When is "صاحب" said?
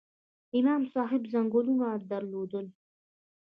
0.93-1.21